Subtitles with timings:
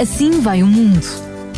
[0.00, 1.04] Assim vai o mundo.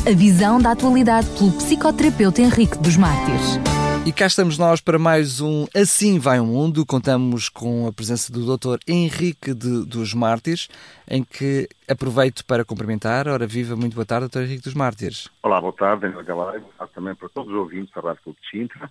[0.07, 3.59] A visão da atualidade pelo psicoterapeuta Henrique dos Mártires.
[4.05, 6.85] E cá estamos nós para mais um Assim Vai o Mundo.
[6.85, 8.79] Contamos com a presença do Dr.
[8.87, 10.69] Henrique de, dos Mártires,
[11.09, 13.29] em que aproveito para cumprimentar.
[13.29, 14.41] Ora, viva, muito boa tarde, Dr.
[14.41, 15.31] Henrique dos Mártires.
[15.43, 16.59] Olá, boa tarde, Daniel Galay.
[16.59, 18.91] Boa tarde também para todos os ouvintes da Rádio Clube de Sintra.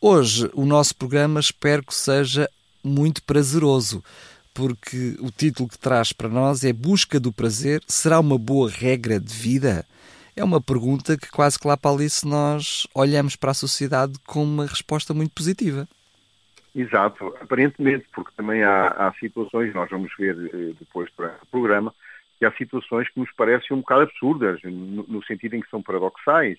[0.00, 2.46] Hoje, o nosso programa espero que seja
[2.84, 4.02] muito prazeroso,
[4.56, 7.82] porque o título que traz para nós é Busca do Prazer.
[7.86, 9.84] Será uma boa regra de vida?
[10.34, 14.14] É uma pergunta que quase que lá para ali se nós olhamos para a sociedade
[14.26, 15.86] com uma resposta muito positiva.
[16.74, 21.94] Exato, aparentemente, porque também há, há situações, nós vamos ver eh, depois durante o programa,
[22.38, 25.82] que há situações que nos parecem um bocado absurdas, no, no sentido em que são
[25.82, 26.58] paradoxais.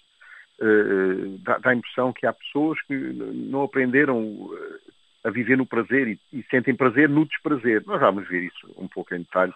[0.59, 4.49] Uh, dá, dá, a impressão que há pessoas que não aprenderam
[5.27, 7.83] a viver no prazer e, e, sentem prazer no desprazer.
[7.85, 9.51] Nós vamos ver isso um pouco em detalhe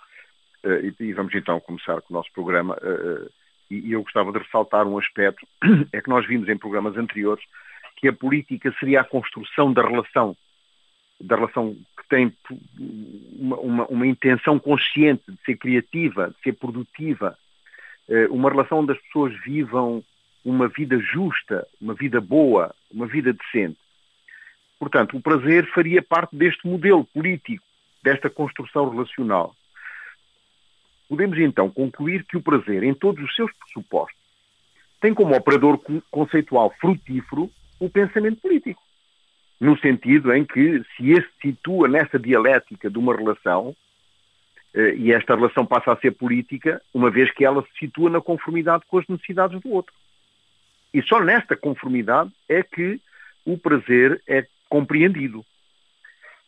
[0.66, 2.76] uh, e, e, vamos então começar com o nosso programa.
[2.76, 3.32] Uh,
[3.70, 5.48] e eu gostava de ressaltar um aspecto,
[5.94, 7.44] é que nós vimos em programas anteriores
[7.96, 10.36] que a política seria a construção da relação,
[11.20, 12.34] da relação que tem
[13.40, 17.38] uma, uma, uma intenção consciente de ser criativa, de ser produtiva,
[18.10, 20.04] eh, uma relação onde as pessoas vivam
[20.44, 23.78] uma vida justa, uma vida boa, uma vida decente.
[24.82, 27.64] Portanto, o prazer faria parte deste modelo político,
[28.02, 29.56] desta construção relacional.
[31.08, 34.20] Podemos então concluir que o prazer, em todos os seus pressupostos,
[35.00, 35.80] tem como operador
[36.10, 37.48] conceitual frutífero
[37.80, 38.82] o pensamento político.
[39.60, 43.76] No sentido em que, se esse situa nessa dialética de uma relação,
[44.74, 48.20] eh, e esta relação passa a ser política, uma vez que ela se situa na
[48.20, 49.94] conformidade com as necessidades do outro.
[50.92, 53.00] E só nesta conformidade é que
[53.46, 55.46] o prazer é compreendido.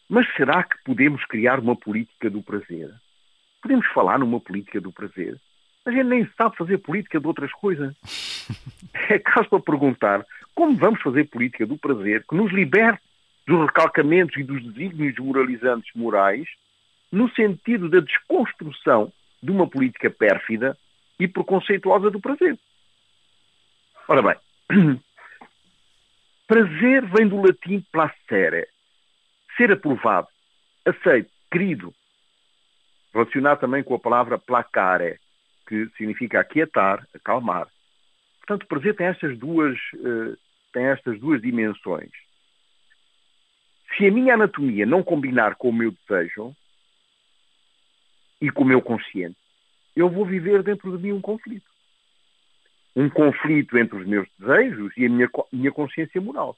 [0.09, 2.89] Mas será que podemos criar uma política do prazer?
[3.61, 5.37] Podemos falar numa política do prazer.
[5.85, 7.93] A gente nem sabe fazer política de outras coisas.
[9.09, 13.01] É caso para perguntar como vamos fazer política do prazer que nos liberte
[13.47, 16.47] dos recalcamentos e dos desígnios moralizantes morais
[17.11, 19.11] no sentido da desconstrução
[19.41, 20.77] de uma política pérfida
[21.17, 22.57] e preconceituosa do prazer.
[24.07, 24.99] Ora bem,
[26.53, 28.67] prazer vem do latim placere,
[29.57, 30.27] ser aprovado,
[30.85, 31.91] aceito, querido,
[33.11, 35.19] relacionado também com a palavra placare,
[35.65, 37.67] que significa aquietar, acalmar.
[38.37, 40.37] Portanto, prazer tem estas duas, uh,
[40.71, 42.11] tem estas duas dimensões.
[43.97, 46.55] Se a minha anatomia não combinar com o meu desejo
[48.39, 49.37] e com o meu consciente,
[49.95, 51.72] eu vou viver dentro de mim um conflito.
[52.95, 56.55] Um conflito entre os meus desejos e a minha, minha consciência moral.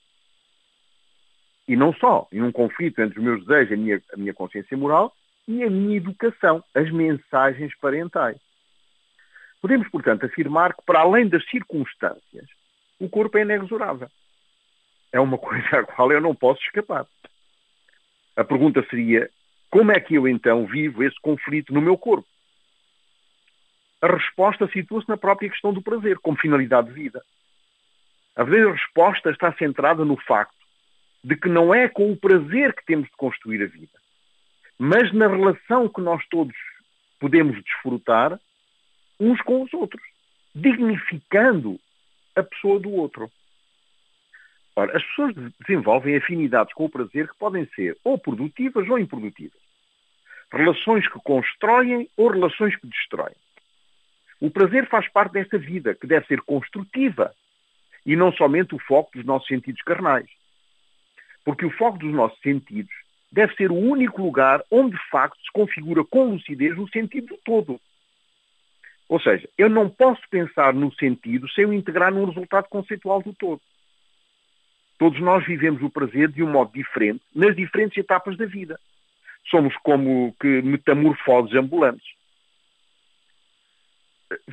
[1.68, 4.34] E não só, em um conflito entre os meus desejos e a minha, a minha
[4.34, 5.14] consciência moral,
[5.48, 8.38] e a minha educação, as mensagens parentais.
[9.62, 12.48] Podemos, portanto, afirmar que, para além das circunstâncias,
[13.00, 14.10] o corpo é inexorável.
[15.12, 17.06] É uma coisa à qual eu não posso escapar.
[18.36, 19.30] A pergunta seria:
[19.70, 22.28] como é que eu então vivo esse conflito no meu corpo?
[24.02, 27.24] A resposta situa-se na própria questão do prazer, como finalidade de vida.
[28.36, 30.54] A verdadeira resposta está centrada no facto
[31.24, 34.06] de que não é com o prazer que temos de construir a vida
[34.78, 36.56] mas na relação que nós todos
[37.20, 38.40] podemos desfrutar
[39.20, 40.04] uns com os outros,
[40.54, 41.80] dignificando
[42.36, 43.32] a pessoa do outro.
[44.76, 49.60] Ora, as pessoas desenvolvem afinidades com o prazer que podem ser ou produtivas ou improdutivas.
[50.52, 53.36] Relações que constroem ou relações que destroem.
[54.40, 57.34] O prazer faz parte desta vida, que deve ser construtiva
[58.06, 60.28] e não somente o foco dos nossos sentidos carnais.
[61.44, 62.94] Porque o foco dos nossos sentidos
[63.32, 67.38] deve ser o único lugar onde de facto se configura com lucidez o sentido do
[67.38, 67.80] todo.
[69.08, 73.34] Ou seja, eu não posso pensar no sentido sem o integrar num resultado conceitual do
[73.34, 73.62] todo.
[74.98, 78.80] Todos nós vivemos o prazer de um modo diferente, nas diferentes etapas da vida.
[79.50, 82.15] Somos como que metamorfoses ambulantes.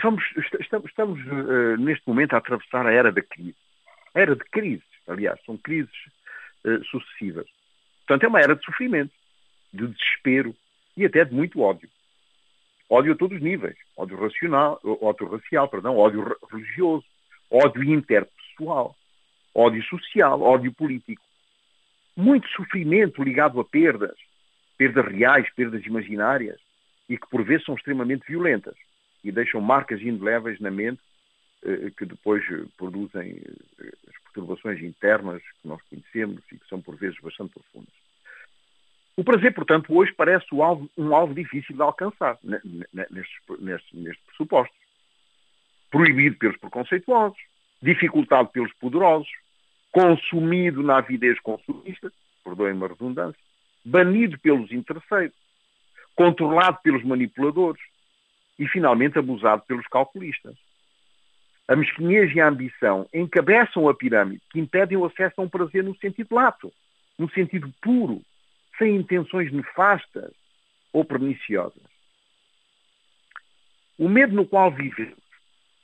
[0.02, 0.22] Vamos,
[0.60, 3.56] estamos, estamos uh, neste momento a atravessar a era da crise.
[4.14, 5.94] A era de crises, aliás, são crises
[6.64, 7.46] uh, sucessivas.
[8.06, 9.12] Portanto, é uma era de sofrimento,
[9.72, 10.54] de desespero
[10.96, 11.88] e até de muito ódio.
[12.90, 13.76] Ódio a todos os níveis.
[13.96, 17.06] Ódio racional, ódio racial, perdão, ódio religioso,
[17.50, 18.94] ódio interpessoal,
[19.54, 21.22] ódio social, ódio político.
[22.14, 24.18] Muito sofrimento ligado a perdas,
[24.76, 26.60] perdas reais, perdas imaginárias,
[27.08, 28.74] e que por vezes são extremamente violentas
[29.24, 31.00] e deixam marcas indeléveis na mente
[31.64, 32.42] eh, que depois
[32.76, 33.40] produzem
[33.80, 37.94] eh, as perturbações internas que nós conhecemos e que são por vezes bastante profundas.
[39.16, 44.76] O prazer, portanto, hoje parece um alvo, difícil de alcançar nestes, pressupostos.
[45.90, 47.38] proibido pelos preconceituosos,
[47.82, 49.30] dificultado pelos poderosos,
[49.92, 52.10] consumido na avidez consumista,
[52.42, 53.40] perdoem-me a redundância,
[53.84, 55.36] banido pelos interesseiros,
[56.16, 57.82] controlado pelos manipuladores
[58.58, 60.56] e, finalmente, abusado pelos calculistas.
[61.68, 65.84] A mesquinhez e a ambição encabeçam a pirâmide que impedem o acesso a um prazer
[65.84, 66.72] no sentido lato,
[67.18, 68.20] no sentido puro,
[68.78, 70.32] sem intenções nefastas
[70.92, 71.82] ou perniciosas.
[73.98, 75.16] O medo no qual vivemos,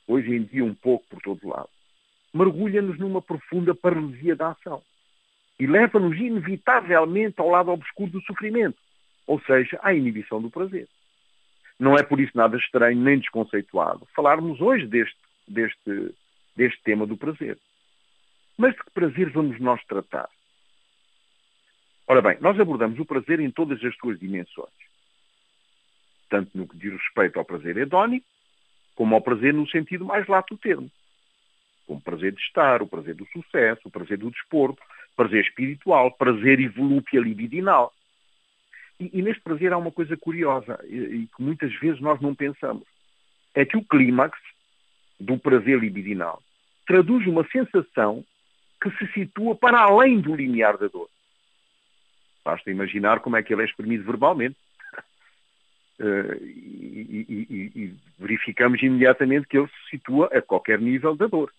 [0.07, 1.69] hoje em dia um pouco por todo lado,
[2.33, 4.81] mergulha-nos numa profunda paralisia da ação
[5.59, 8.77] e leva-nos inevitavelmente ao lado obscuro do sofrimento,
[9.25, 10.87] ou seja, à inibição do prazer.
[11.79, 15.17] Não é por isso nada estranho nem desconceituado falarmos hoje deste,
[15.47, 16.13] deste,
[16.55, 17.57] deste tema do prazer.
[18.57, 20.29] Mas de que prazer vamos nós tratar?
[22.05, 24.73] Ora bem, nós abordamos o prazer em todas as suas dimensões.
[26.29, 28.25] Tanto no que diz respeito ao prazer hedónico,
[28.95, 30.91] como ao prazer no sentido mais lato do termo.
[31.87, 34.81] Como prazer de estar, o prazer do sucesso, o prazer do desporto,
[35.15, 37.93] prazer espiritual, prazer e volúpia libidinal.
[38.99, 42.35] E, e, neste prazer há uma coisa curiosa e, e, que muitas vezes nós não
[42.35, 42.83] pensamos.
[43.53, 44.37] É que o clímax
[45.19, 46.41] do prazer libidinal
[46.85, 48.25] traduz uma sensação
[48.81, 51.09] que se situa para além do limiar da dor.
[52.43, 54.57] Basta imaginar como é que ele é exprimido verbalmente.
[55.99, 61.53] Uh, e, e, e, verificamos imediatamente que ele se situa a qualquer nível da dor.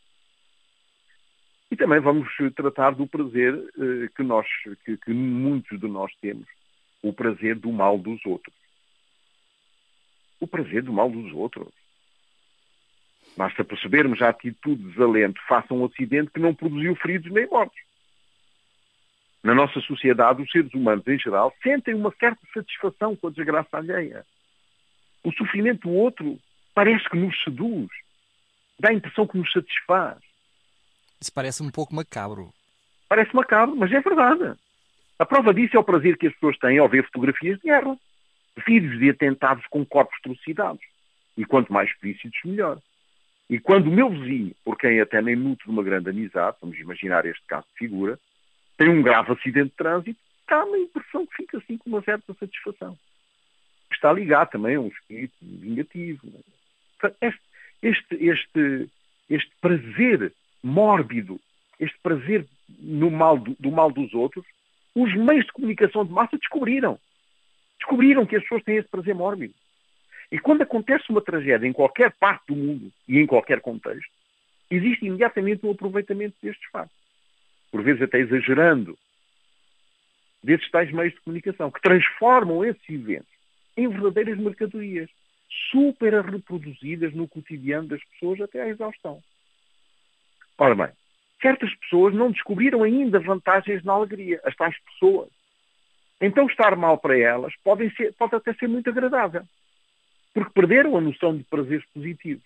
[1.71, 4.47] E também vamos tratar do prazer uh, que, nós,
[4.85, 6.49] que, que muitos de nós temos,
[7.03, 8.55] o prazer do mal dos outros.
[10.39, 11.69] O prazer do mal dos outros.
[13.37, 17.47] Basta percebermos a atitude de desalento face a um acidente que não produziu feridos nem
[17.47, 17.81] mortos
[19.43, 23.77] na nossa sociedade, os seres humanos em geral sentem uma certa satisfação com a desgraça
[23.77, 24.25] alheia.
[25.25, 26.39] O sofrimento do outro
[26.75, 27.89] parece que nos seduz,
[28.79, 30.19] dá a impressão que nos satisfaz.
[31.21, 32.53] Isso parece um pouco macabro.
[33.09, 34.59] Parece macabro, mas é verdade.
[35.21, 37.95] A prova disso é o prazer que as pessoas têm ao ver fotografias de guerra,
[38.67, 40.81] vídeos de atentados com corpos trucidados.
[41.37, 42.81] E quanto mais explícitos, melhor.
[43.51, 47.27] E quando o meu vizinho, por quem até nem nutre uma grande amizade, vamos imaginar
[47.27, 48.19] este caso de figura,
[48.79, 50.19] tem um grave acidente de trânsito,
[50.49, 52.97] dá uma impressão que fica assim com uma certa satisfação.
[53.93, 56.33] Está ligado também a um espírito vingativo.
[57.21, 57.43] Este,
[57.83, 58.89] este, este,
[59.29, 60.33] este prazer
[60.63, 61.39] mórbido,
[61.79, 62.47] este prazer
[62.79, 64.47] no mal do, do mal dos outros,
[64.95, 66.99] os meios de comunicação de massa descobriram.
[67.79, 69.55] Descobriram que as pessoas têm esse prazer mórbido.
[70.31, 74.11] E quando acontece uma tragédia em qualquer parte do mundo e em qualquer contexto,
[74.71, 77.01] existe imediatamente um aproveitamento destes fatos
[77.71, 78.99] por vezes até exagerando,
[80.43, 83.31] desses tais meios de comunicação, que transformam esses eventos
[83.77, 85.09] em verdadeiras mercadorias,
[85.71, 89.23] super reproduzidas no cotidiano das pessoas até à exaustão.
[90.59, 90.89] Ora bem,
[91.41, 95.29] certas pessoas não descobriram ainda vantagens na alegria, as tais pessoas.
[96.21, 99.43] Então estar mal para elas pode, ser, pode até ser muito agradável,
[100.35, 102.45] porque perderam a noção de prazeres positivos.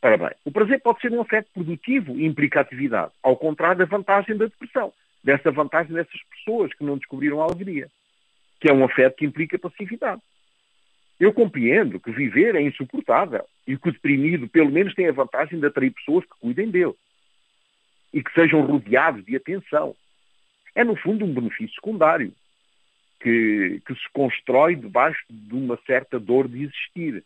[0.00, 3.84] Ora bem, o prazer pode ser um afeto produtivo e implica atividade, ao contrário da
[3.84, 7.88] vantagem da depressão, dessa vantagem dessas pessoas que não descobriram a alegria,
[8.58, 10.20] que é um afeto que implica passividade.
[11.20, 15.60] Eu compreendo que viver é insuportável e que o deprimido, pelo menos, tem a vantagem
[15.60, 16.94] de atrair pessoas que cuidem dele
[18.12, 19.94] e que sejam rodeados de atenção.
[20.74, 22.32] É, no fundo, um benefício secundário
[23.20, 27.24] que, que se constrói debaixo de uma certa dor de existir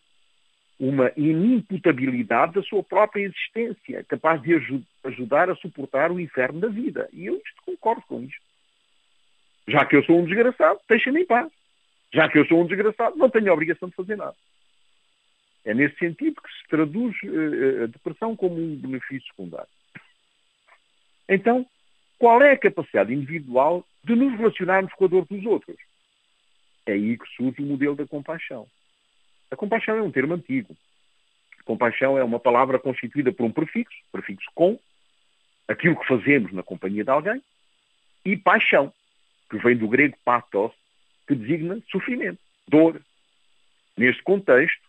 [0.79, 4.55] uma inimputabilidade da sua própria existência, capaz de
[5.05, 7.09] ajudar a suportar o inferno da vida.
[7.13, 8.43] E eu isto concordo com isto.
[9.67, 11.51] Já que eu sou um desgraçado, deixem-me em paz.
[12.13, 14.37] Já que eu sou um desgraçado, não tenho a obrigação de fazer nada.
[15.65, 19.69] É nesse sentido que se traduz uh, a depressão como um benefício secundário.
[21.29, 21.67] Então,
[22.19, 25.77] qual é a capacidade individual de nos relacionarmos com a dor dos outros?
[26.87, 28.67] É aí que surge o modelo da compaixão.
[29.51, 30.77] A compaixão é um termo antigo.
[31.65, 34.79] Compaixão é uma palavra constituída por um prefixo, prefixo com,
[35.67, 37.43] aquilo que fazemos na companhia de alguém,
[38.25, 38.93] e paixão,
[39.51, 40.73] que vem do grego pathos,
[41.27, 43.01] que designa sofrimento, dor.
[43.97, 44.81] Neste contexto,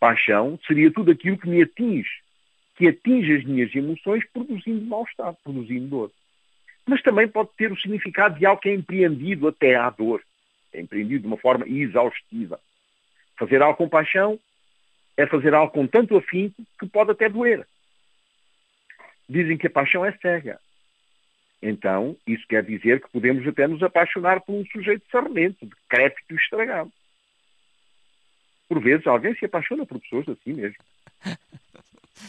[0.00, 2.08] paixão seria tudo aquilo que me atinge,
[2.76, 6.12] que atinge as minhas emoções produzindo mal-estar, produzindo dor.
[6.86, 10.22] Mas também pode ter o significado de algo que é empreendido até à dor.
[10.72, 12.60] É empreendido de uma forma exaustiva.
[13.38, 14.38] Fazer algo com paixão
[15.16, 17.66] é fazer algo com tanto afinco que pode até doer.
[19.28, 20.60] Dizem que a paixão é cega.
[21.62, 26.36] Então, isso quer dizer que podemos até nos apaixonar por um sujeito sarnento, decrépito e
[26.36, 26.92] estragado.
[28.68, 30.76] Por vezes, alguém se apaixona por pessoas assim mesmo.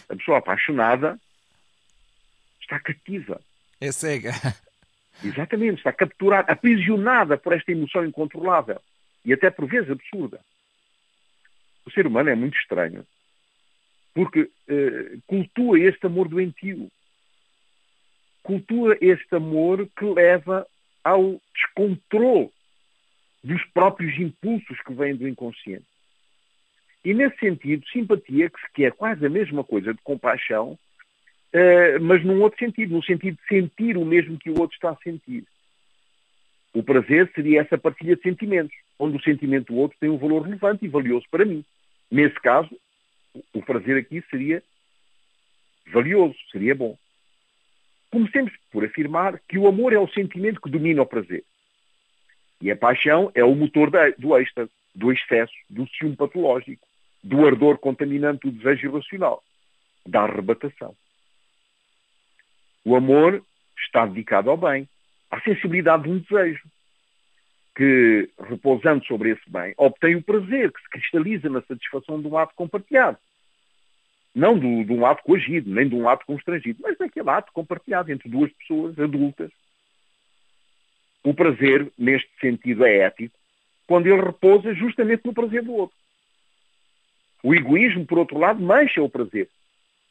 [0.10, 1.20] A pessoa apaixonada
[2.62, 3.42] está cativa.
[3.80, 4.32] É cega.
[5.24, 8.80] Exatamente, está capturada, aprisionada por esta emoção incontrolável
[9.26, 10.40] e até por vezes absurda.
[11.86, 13.06] O ser humano é muito estranho
[14.14, 16.92] porque eh, cultua este amor doentio.
[18.42, 20.68] Cultua este amor que leva
[21.04, 22.50] ao descontrole
[23.44, 25.86] dos próprios impulsos que vêm do inconsciente.
[27.08, 30.78] E nesse sentido, simpatia, que é quase a mesma coisa de compaixão,
[31.54, 34.90] uh, mas num outro sentido, no sentido de sentir o mesmo que o outro está
[34.90, 35.46] a sentir.
[36.74, 40.42] O prazer seria essa partilha de sentimentos, onde o sentimento do outro tem um valor
[40.42, 41.64] relevante e valioso para mim.
[42.12, 42.78] Nesse caso,
[43.54, 44.62] o prazer aqui seria
[45.94, 46.98] valioso, seria bom.
[48.12, 51.46] Comecemos por afirmar que o amor é o sentimento que domina o prazer.
[52.60, 56.86] E a paixão é o motor do êxtase, do excesso, do ciúme patológico,
[57.24, 59.44] do ardor contaminante do desejo irracional,
[60.06, 60.96] da arrebatação.
[62.86, 63.44] O amor
[63.78, 64.88] está dedicado ao bem,
[65.30, 66.64] à sensibilidade de um desejo,
[67.76, 72.36] que, repousando sobre esse bem, obtém o prazer que se cristaliza na satisfação de um
[72.36, 73.20] ato compartilhado.
[74.34, 78.12] Não do, de um ato coagido, nem de um ato constrangido, mas daquele ato compartilhado
[78.12, 79.52] entre duas pessoas adultas.
[81.24, 83.38] O prazer, neste sentido, é ético,
[83.86, 85.96] quando ele repousa justamente no prazer do outro.
[87.44, 89.48] O egoísmo, por outro lado, mancha o prazer,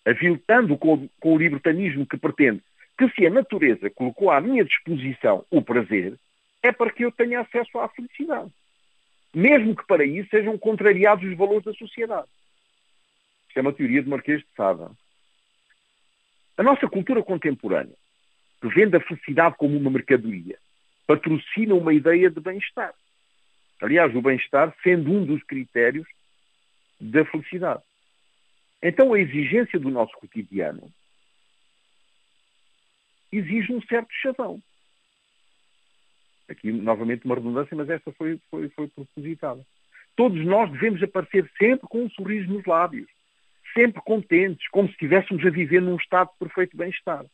[0.05, 2.63] aviltando com, com o libertanismo que pretende
[2.97, 6.19] que se a natureza colocou à minha disposição o prazer,
[6.63, 8.51] é para que eu tenha acesso à felicidade.
[9.35, 12.29] Mesmo que para isso sejam contrariados os valores da sociedade.
[13.49, 14.87] Isto é uma teoria de Marquês de Sade.
[16.57, 17.95] A nossa cultura contemporânea,
[18.63, 20.59] que vende a felicidade como uma mercadoria,
[21.07, 22.95] patrocina uma ideia de bem-estar.
[23.83, 26.09] Aliás, o bem-estar sendo um dos critérios
[27.01, 27.83] da felicidade.
[28.83, 30.91] Então, a exigência do nosso cotidiano
[33.33, 34.63] exige um certo chavão.
[36.49, 39.65] Aqui, novamente, uma redundância, mas esta foi, foi, foi propositada.
[40.15, 43.09] Todos nós devemos aparecer sempre com um sorriso nos lábios,
[43.75, 47.27] sempre contentes, como se estivéssemos a viver num estado de perfeito bem-estar.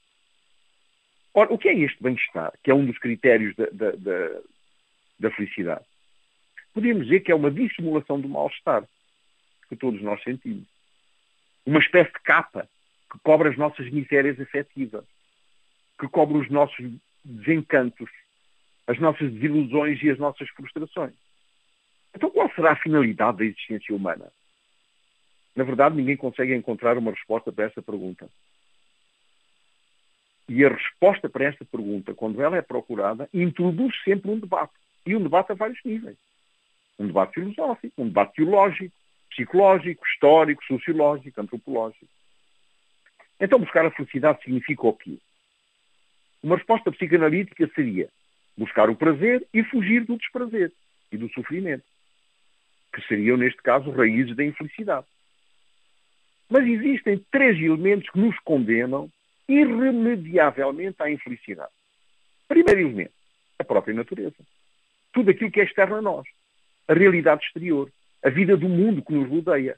[1.35, 4.41] Ora, o que é este bem-estar, que é um dos critérios da, da, da,
[5.21, 5.85] da felicidade?
[6.75, 8.85] Podíamos dizer que é uma dissimulação do mal-estar
[9.73, 10.67] que todos nós sentimos.
[11.65, 12.69] Uma espécie de capa
[13.11, 15.03] que cobre as nossas misérias afetivas,
[15.99, 16.93] que cobre os nossos
[17.25, 18.11] desencantos,
[18.87, 21.15] as nossas desilusões e as nossas frustrações.
[22.15, 24.31] Então, qual será a finalidade da existência humana?
[25.57, 28.29] Na verdade, ninguém consegue encontrar uma resposta para esta pergunta.
[30.51, 34.75] E a resposta para esta pergunta, quando ela é procurada, introduz sempre um debate.
[35.07, 36.19] E um debate a vários níveis.
[36.99, 38.95] Um debate filosófico, um debate teológico,
[39.35, 42.07] psicológico, histórico, sociológico, antropológico.
[43.41, 45.19] Então, buscar a felicidade significa o quê?
[46.43, 48.09] Uma resposta psicanalítica seria
[48.57, 50.73] buscar o prazer e fugir do desprazer
[51.11, 51.85] e do sofrimento,
[52.93, 55.07] que seriam, neste caso, raízes da infelicidade.
[56.49, 59.11] Mas existem três elementos que nos condenam
[59.49, 61.73] irremediavelmente à infelicidade.
[62.47, 63.13] Primeiro elemento,
[63.59, 64.37] a própria natureza.
[65.13, 66.27] Tudo aquilo que é externo a nós.
[66.87, 67.91] A realidade exterior.
[68.25, 69.77] A vida do mundo que nos rodeia.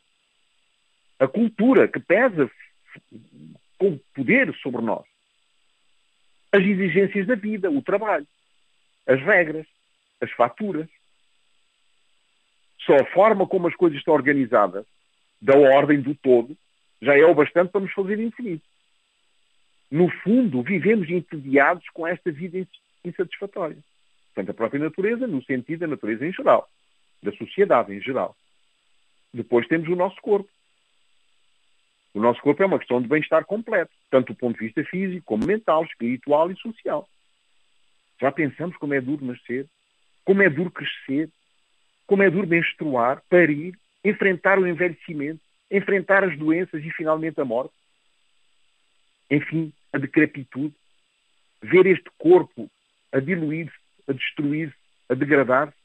[1.18, 2.50] A cultura que pesa
[3.78, 5.04] com poder sobre nós.
[6.52, 8.26] As exigências da vida, o trabalho
[9.06, 9.66] as regras,
[10.20, 10.88] as faturas.
[12.80, 14.84] Só a forma como as coisas estão organizadas,
[15.40, 16.56] da ordem do todo,
[17.00, 18.64] já é o bastante para nos fazer infinito.
[19.90, 22.66] No fundo, vivemos entediados com esta vida
[23.04, 23.78] insatisfatória.
[24.34, 26.68] Portanto, a própria natureza, no sentido da natureza em geral,
[27.24, 28.36] da sociedade em geral.
[29.32, 30.48] Depois temos o nosso corpo.
[32.12, 35.24] O nosso corpo é uma questão de bem-estar completo, tanto do ponto de vista físico,
[35.26, 37.08] como mental, espiritual e social.
[38.20, 39.66] Já pensamos como é duro nascer,
[40.24, 41.28] como é duro crescer,
[42.06, 45.40] como é duro menstruar, parir, enfrentar o envelhecimento,
[45.70, 47.74] enfrentar as doenças e finalmente a morte?
[49.28, 50.74] Enfim, a decrepitude.
[51.60, 52.70] Ver este corpo
[53.10, 53.74] a diluir-se,
[54.06, 54.76] a destruir-se,
[55.08, 55.83] a degradar-se.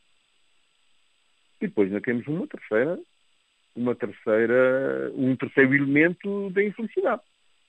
[1.62, 3.00] E depois ainda temos uma terceira,
[3.76, 7.22] uma terceira, um terceiro elemento da infelicidade,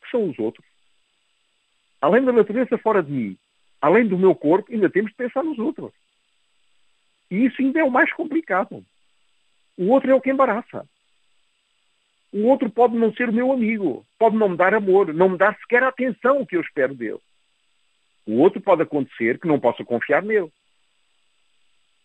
[0.02, 0.64] que são os outros.
[2.00, 3.36] Além da natureza fora de mim,
[3.80, 5.92] além do meu corpo, ainda temos de pensar nos outros.
[7.30, 8.84] E isso ainda é o mais complicado.
[9.76, 10.86] O outro é o que embaraça.
[12.32, 15.38] O outro pode não ser o meu amigo, pode não me dar amor, não me
[15.38, 17.18] dar sequer a atenção que eu espero dele.
[18.26, 20.50] O outro pode acontecer que não possa confiar nele.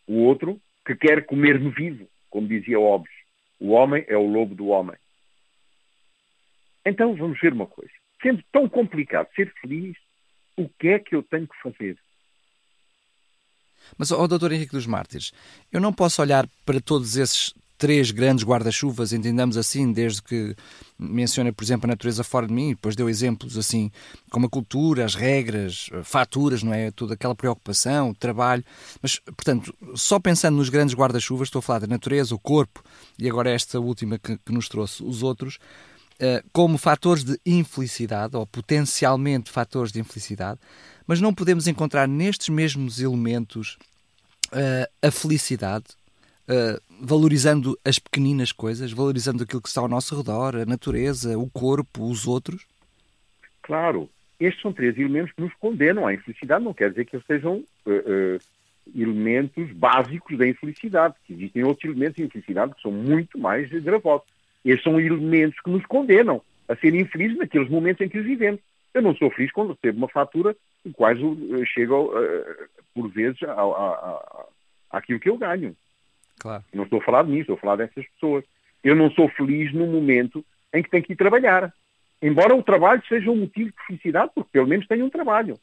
[0.08, 3.12] O outro que quer comer-me vivo, como dizia Hobbes.
[3.60, 4.96] O homem é o lobo do homem.
[6.86, 7.92] Então vamos ver uma coisa.
[8.22, 9.98] Sendo tão complicado ser feliz,
[10.56, 11.98] o que é que eu tenho que fazer?
[13.98, 15.32] Mas, ó oh, doutor Henrique dos Mártires,
[15.72, 20.55] eu não posso olhar para todos esses três grandes guarda-chuvas, entendamos assim, desde que
[20.98, 23.91] menciona, por exemplo, a natureza fora de mim, depois deu exemplos assim,
[24.29, 26.91] como a cultura, as regras, faturas, não é?
[26.91, 28.63] Toda aquela preocupação, o trabalho.
[29.01, 32.84] Mas, portanto, só pensando nos grandes guarda-chuvas, estou a falar da natureza, o corpo,
[33.20, 35.58] e agora esta última que, que nos trouxe, os outros,
[36.15, 40.60] uh, como fatores de infelicidade, ou potencialmente fatores de infelicidade,
[41.05, 43.77] mas não podemos encontrar nestes mesmos elementos
[44.48, 45.86] uh, a felicidade,
[46.50, 51.50] uh, valorizando as pequeninas coisas, valorizando aquilo que está ao nosso redor, a natureza, o
[51.50, 52.66] corpo, os outros?
[53.62, 54.10] Claro.
[54.40, 56.64] Estes são três elementos que nos condenam à infelicidade.
[56.64, 58.40] Não quer dizer que eles sejam uh,
[58.94, 61.16] elementos básicos da infelicidade.
[61.30, 64.28] Existem outros elementos de infelicidade que são muito mais gravosos.
[64.64, 68.60] Estes são elementos que nos condenam a ser infelizes naqueles momentos em que os vivemos.
[68.94, 71.22] Eu não sou feliz quando recebo uma fatura que quase
[71.66, 72.12] chega, uh,
[72.94, 74.46] por vezes, a, a, a,
[74.92, 75.75] àquilo que eu ganho.
[76.46, 76.64] Claro.
[76.72, 78.46] Não estou a falar de mim, estou a falar dessas pessoas.
[78.84, 81.74] Eu não sou feliz no momento em que tenho que ir trabalhar.
[82.22, 85.58] Embora o trabalho seja um motivo de felicidade, porque pelo menos tenho um trabalho.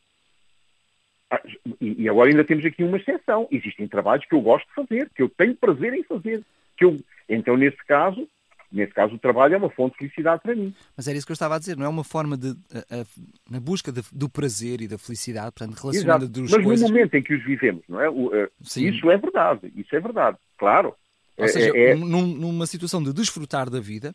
[1.30, 1.40] Ah,
[1.80, 3.46] e agora ainda temos aqui uma exceção.
[3.52, 6.42] Existem trabalhos que eu gosto de fazer, que eu tenho prazer em fazer.
[6.76, 6.98] Que eu...
[7.28, 8.28] Então, nesse caso,
[8.72, 10.74] nesse caso, o trabalho é uma fonte de felicidade para mim.
[10.96, 12.50] Mas era isso que eu estava a dizer, não é uma forma de.
[12.72, 13.04] A, a,
[13.50, 16.88] na busca de, do prazer e da felicidade, portanto, relacionando duas Mas coisas.
[16.88, 18.08] no momento em que os vivemos, não é?
[18.08, 20.94] O, uh, isso é verdade, isso é verdade, claro.
[21.36, 21.94] Ou seja, é, é...
[21.94, 24.14] Num, numa situação de desfrutar da vida,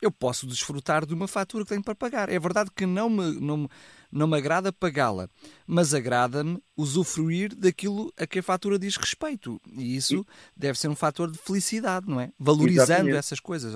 [0.00, 2.28] eu posso desfrutar de uma fatura que tenho para pagar.
[2.28, 3.68] É verdade que não me, não,
[4.10, 5.28] não me agrada pagá-la,
[5.66, 9.60] mas agrada-me usufruir daquilo a que a fatura diz respeito.
[9.76, 10.24] E isso e...
[10.56, 12.30] deve ser um fator de felicidade, não é?
[12.38, 13.16] Valorizando Exatamente.
[13.16, 13.74] essas coisas.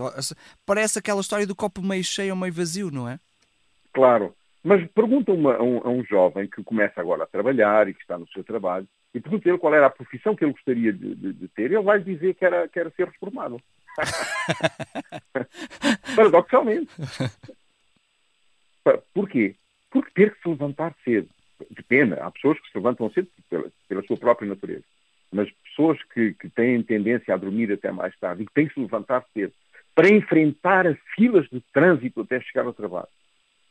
[0.64, 3.18] Parece aquela história do copo meio cheio ou meio vazio, não é?
[3.92, 4.34] Claro.
[4.64, 8.00] Mas pergunta uma, a, um, a, um, jovem que começa agora a trabalhar e que
[8.00, 11.32] está no seu trabalho, e pergunta-lhe qual era a profissão que ele gostaria de, de,
[11.32, 13.60] de ter, ele vai dizer que era, que era ser reformado.
[16.16, 16.90] Paradoxalmente.
[19.12, 19.56] Porquê?
[19.92, 21.28] Porque ter que se levantar cedo.
[21.70, 22.14] Depende.
[22.14, 24.84] Há pessoas que se levantam cedo pela, pela sua própria natureza.
[25.30, 28.74] Mas pessoas que, que, têm tendência a dormir até mais tarde e que têm que
[28.74, 29.52] se levantar cedo
[29.94, 33.08] para enfrentar as filas de trânsito até chegar ao trabalho.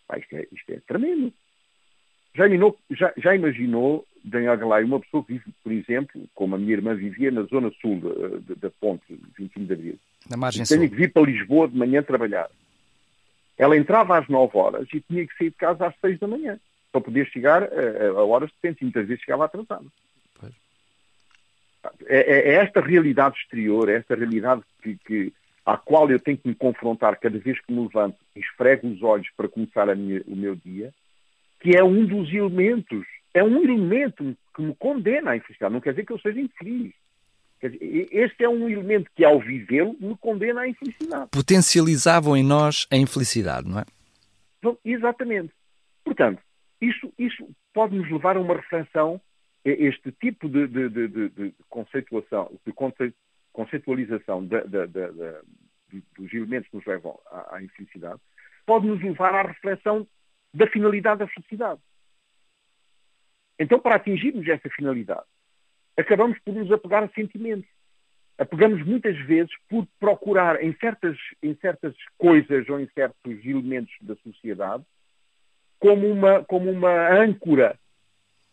[0.08, 1.34] Ah, isto, é, isto é tremendo.
[2.34, 6.58] Já imaginou, já, já imaginou, Daniel Galay, uma pessoa que vive, por exemplo, como a
[6.58, 9.04] minha irmã vivia na zona sul da, da, da ponte
[9.38, 10.00] 25 de Abril.
[10.30, 10.90] Na margem Tenho sul.
[10.90, 12.50] que vir para Lisboa de manhã trabalhar.
[13.58, 16.60] Ela entrava às 9 horas e tinha que sair de casa às 6 da manhã
[16.92, 18.82] para poder chegar a, a horas decentes.
[18.82, 19.92] Muitas vezes chegava atrasado.
[22.06, 25.34] É, é, é, esta realidade exterior, é esta realidade que, que,
[25.66, 29.02] à qual eu tenho que me confrontar cada vez que me levanto e esfrego os
[29.02, 30.94] olhos para começar minha, o meu dia,
[31.60, 35.74] que é um dos elementos, é um elemento que me condena à infelicidade.
[35.74, 36.94] Não quer dizer que eu seja infeliz.
[37.62, 41.30] Dizer, este é um elemento que, ao vivê-lo, me condena à infelicidade.
[41.32, 43.86] Potencializavam em nós a infelicidade, não é?
[44.84, 45.54] Exatamente.
[46.04, 46.42] Portanto,
[46.80, 49.22] isso, isso pode nos levar a uma reflexão,
[49.64, 52.74] este tipo de, de, de, de conceituação, de
[53.54, 58.20] conceitualização dos elementos que nos levam à, à infelicidade,
[58.66, 60.08] pode nos levar à reflexão
[60.54, 61.80] da finalidade da felicidade.
[63.60, 65.26] Então, para atingirmos essa finalidade,
[65.98, 67.70] acabamos por nos apegar a sentimentos.
[68.38, 74.16] Apegamos muitas vezes por procurar em certas, em certas coisas ou em certos elementos da
[74.18, 74.84] sociedade
[75.82, 77.78] como uma, como uma âncora,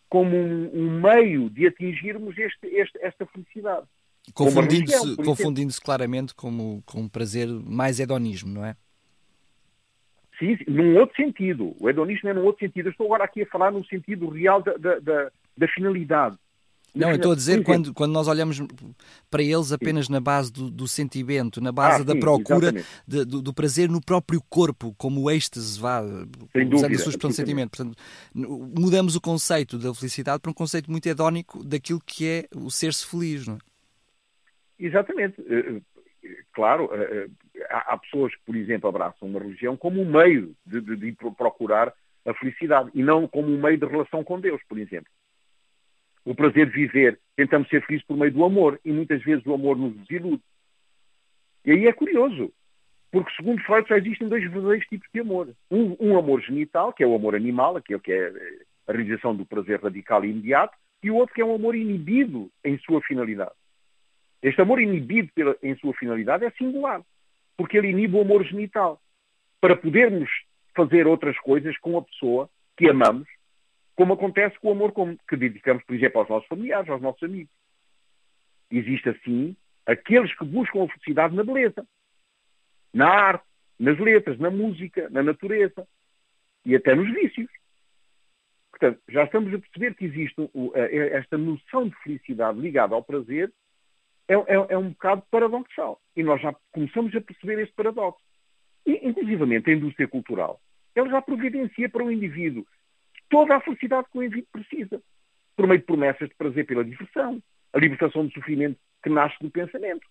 [0.09, 3.85] como um, um meio de atingirmos este, este, esta felicidade.
[4.33, 8.75] Confundindo-se confundindo claramente com, com um prazer mais hedonismo, não é?
[10.39, 11.75] Sim, num outro sentido.
[11.79, 12.87] O hedonismo é num outro sentido.
[12.87, 16.37] Eu estou agora aqui a falar no sentido real da, da, da, da finalidade.
[16.95, 18.59] Não, eu estou a dizer quando, quando nós olhamos
[19.29, 20.13] para eles apenas sim.
[20.13, 22.71] na base do, do, sentimento, na base ah, da sim, procura
[23.07, 26.01] de, do, do, prazer no próprio corpo, como o êxtase, vá,
[26.51, 27.69] Sem dúvida, a sua expressão de sentimento.
[27.69, 27.97] Portanto,
[28.33, 33.05] mudamos o conceito da felicidade para um conceito muito hedónico daquilo que é o ser-se
[33.05, 33.59] feliz, não é?
[34.79, 35.35] Exatamente.
[35.47, 35.81] Eh,
[36.23, 37.27] eh, claro, eh,
[37.69, 41.93] há pessoas que, por exemplo, abraçam uma religião como um meio de, de, de procurar
[42.25, 45.11] a felicidade e não como um meio de relação com Deus, por exemplo
[46.25, 49.53] o prazer de viver, tentamos ser felizes por meio do amor e muitas vezes o
[49.53, 50.43] amor nos desilude.
[51.65, 52.51] E aí é curioso,
[53.11, 55.49] porque segundo Freud só existem dois verdadeiros tipos de amor.
[55.69, 58.31] Um, um, amor genital, que é o amor animal, aquele que é
[58.87, 62.51] a realização do prazer radical e imediato, e o outro que é um amor inibido
[62.63, 63.51] em sua finalidade.
[64.41, 67.01] Este amor inibido pela, em sua finalidade é singular,
[67.57, 69.01] porque ele inibe o amor genital.
[69.59, 70.29] Para podermos
[70.75, 73.27] fazer outras coisas com a pessoa que amamos,
[73.99, 74.93] como acontece com o amor
[75.27, 77.51] que dedicamos, por exemplo, aos nossos familiares, aos nossos amigos.
[78.71, 81.85] Existe, assim, aqueles que buscam a felicidade na beleza,
[82.93, 83.43] na arte,
[83.77, 85.85] nas letras, na música, na natureza
[86.63, 87.49] e até nos vícios.
[88.71, 90.49] Portanto, já estamos a perceber que existe
[91.11, 93.51] esta noção de felicidade ligada ao prazer
[94.29, 95.99] é, é, é, um bocado paradoxal.
[96.15, 98.23] E nós já começamos a perceber este paradoxo.
[98.85, 100.61] E, inclusivamente, a indústria cultural,
[100.95, 102.65] ela já providencia para o indivíduo
[103.29, 105.01] toda a felicidade que o indivíduo precisa,
[105.55, 107.41] por meio de promessas de prazer pela diversão,
[107.73, 110.05] a libertação do sofrimento que nasce do pensamento,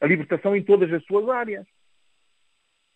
[0.00, 1.66] a libertação em todas as suas áreas.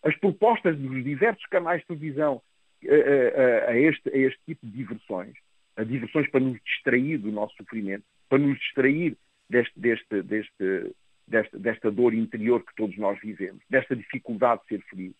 [0.03, 2.41] As propostas dos diversos canais de televisão
[2.83, 5.33] a, eh, a, eh, eh, a, este, a este tipo de diversões,
[5.75, 9.17] a diversões para nos distrair do nosso sofrimento, para nos distrair
[9.49, 10.95] deste, deste, deste,
[11.27, 15.15] desta, desta dor interior que todos nós vivemos, desta dificuldade de ser feliz.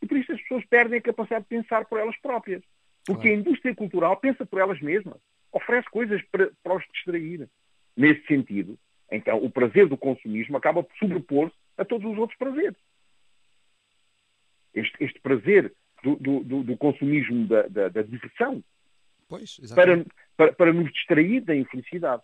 [0.00, 2.62] E por isso as pessoas perdem a capacidade de pensar por elas próprias.
[3.04, 3.36] Porque claro.
[3.36, 5.18] a indústria cultural pensa por elas mesmas,
[5.50, 7.48] oferece coisas para, para os distrair.
[7.94, 8.78] Nesse sentido,
[9.10, 12.76] então, o prazer do consumismo acaba por sobrepor-se a todos os outros prazeres.
[14.72, 18.64] Este, este prazer do, do, do consumismo da, da, da diversão
[19.28, 20.04] pois, para,
[20.36, 22.22] para, para nos distrair da infelicidade.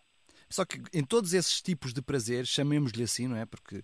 [0.48, 3.44] Só que em todos esses tipos de prazer, chamemos-lhe assim, não é?
[3.44, 3.82] Porque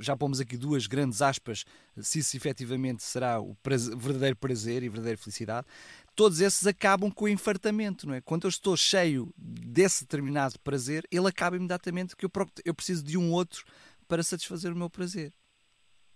[0.00, 1.64] já pomos aqui duas grandes aspas,
[1.96, 5.66] se isso efetivamente será o prazer, verdadeiro prazer e verdadeira felicidade,
[6.14, 8.20] todos esses acabam com o enfartamento, não é?
[8.20, 13.32] Quando eu estou cheio desse determinado prazer, ele acaba imediatamente que eu, preciso de um
[13.32, 13.64] outro
[14.06, 15.32] para satisfazer o meu prazer.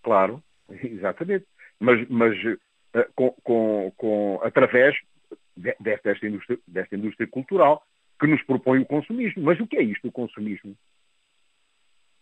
[0.02, 1.46] Claro, exatamente.
[1.80, 4.94] Mas, mas uh, com, com, com, através
[5.56, 7.82] desta indústria, desta indústria cultural
[8.20, 9.42] que nos propõe o consumismo.
[9.42, 10.76] Mas o que é isto, o consumismo?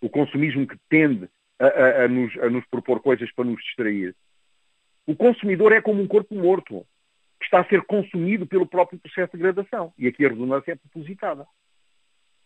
[0.03, 4.15] O consumismo que tende a, a, a, nos, a nos propor coisas para nos distrair.
[5.07, 6.85] O consumidor é como um corpo morto,
[7.38, 9.93] que está a ser consumido pelo próprio processo de degradação.
[9.97, 11.47] E aqui a redundância é propositada.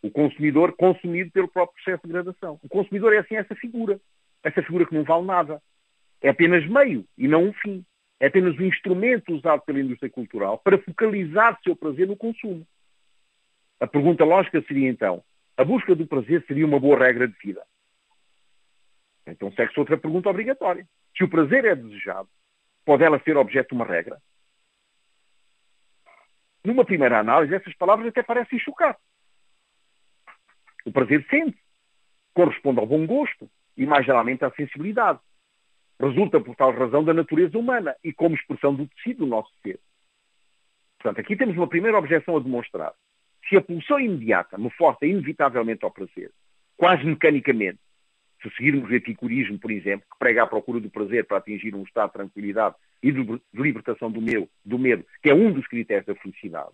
[0.02, 2.60] O consumidor consumido pelo próprio processo de degradação.
[2.62, 3.98] O consumidor é assim essa figura.
[4.42, 5.62] Essa figura que não vale nada.
[6.22, 7.84] É apenas meio e não um fim.
[8.20, 12.66] É apenas um instrumento usado pela indústria cultural para focalizar seu prazer no consumo.
[13.78, 15.22] A pergunta lógica seria então:
[15.56, 17.64] a busca do prazer seria uma boa regra de vida?
[19.26, 20.86] Então segue-se outra pergunta obrigatória.
[21.16, 22.28] Se o prazer é desejado,
[22.84, 24.20] pode ela ser objeto de uma regra?
[26.64, 28.98] Numa primeira análise, essas palavras até parecem chocar.
[30.84, 31.58] O prazer sente,
[32.34, 35.20] corresponde ao bom gosto e, mais geralmente, à sensibilidade.
[35.98, 39.80] Resulta, por tal razão, da natureza humana e como expressão do tecido do nosso ser.
[40.98, 42.92] Portanto, aqui temos uma primeira objeção a demonstrar.
[43.48, 46.30] Se a pulsão imediata me força inevitavelmente ao prazer,
[46.76, 47.78] quase mecanicamente,
[48.42, 51.82] se seguirmos o epicurismo, por exemplo, que prega a procura do prazer para atingir um
[51.82, 56.06] estado de tranquilidade e de libertação do, meu, do medo, que é um dos critérios
[56.06, 56.72] da felicidade,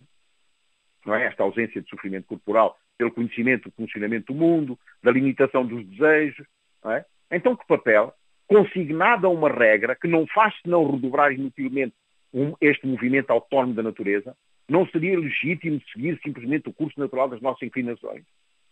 [1.05, 1.27] não é?
[1.27, 6.47] esta ausência de sofrimento corporal pelo conhecimento do funcionamento do mundo, da limitação dos desejos,
[6.87, 7.05] é?
[7.31, 8.15] então que papel,
[8.47, 11.95] consignado a uma regra que não faz senão redobrar inutilmente
[12.33, 14.37] um, este movimento autónomo da natureza,
[14.73, 18.25] não seria legítimo seguir simplesmente o curso natural das nossas inclinações,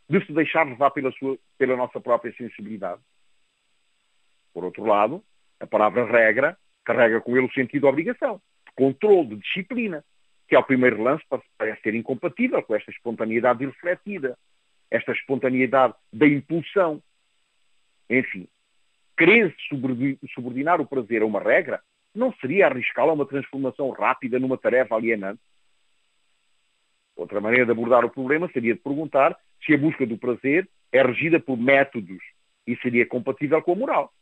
[0.09, 3.03] de se deixar levar pela, sua, pela nossa própria sensibilidade.
[4.55, 5.23] Por outro lado,
[5.61, 10.03] a palavra regra carrega com ele o sentido de obrigação, de controle, de disciplina,
[10.49, 11.23] que ao primeiro lance
[11.59, 14.39] parece ser incompatível com esta espontaneidade irrefletida,
[14.91, 17.03] esta espontaneidade da impulsão.
[18.09, 18.49] Enfim,
[19.19, 19.55] querer
[20.35, 21.79] subordinar o prazer a uma regra
[22.15, 25.41] não seria arriscá-lo a uma transformação rápida numa tarefa alienante?
[27.20, 31.02] Outra maneira de abordar o problema seria de perguntar se a busca do prazer é
[31.02, 32.22] regida por métodos
[32.66, 34.12] e seria compatível com a moral.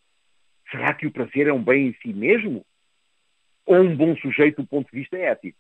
[0.69, 2.67] Será que o prazer é um bem em si mesmo?
[3.65, 5.57] Ou um bom sujeito do ponto de vista ético?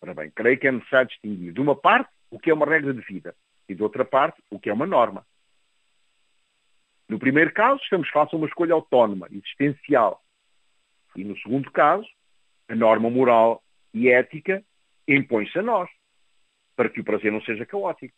[0.00, 2.94] Ora bem, creio que é necessário distinguir, de uma parte, o que é uma regra
[2.94, 3.34] de vida
[3.68, 5.26] e, de outra parte, o que é uma norma.
[7.08, 10.22] No primeiro caso, estamos face a uma escolha autónoma, existencial.
[11.16, 12.06] E no segundo caso,
[12.68, 13.60] a norma moral
[13.92, 14.62] e ética
[15.14, 15.88] impõe-se a nós,
[16.74, 18.14] para que o prazer não seja caótico.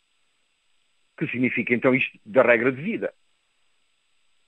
[1.17, 3.13] Que significa então isto da regra de vida?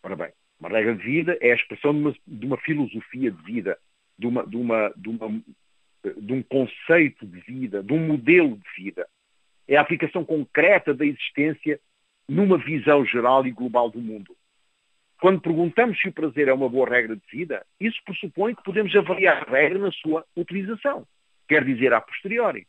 [0.04, 3.44] Ora bem, uma regra de vida é a expressão de uma, de uma filosofia de
[3.44, 3.78] vida,
[4.18, 9.08] de, uma, de, uma, de, um conceito de vida, de um modelo de vida.
[9.68, 11.80] É a aplicação concreta da existência
[12.28, 14.36] numa visão geral e global do mundo.
[15.20, 18.96] Quando perguntamos se o prazer é uma boa regra de vida, isso pressupõe que podemos
[18.96, 21.06] avaliar a regra na sua utilização
[21.48, 22.68] quer dizer a posteriori.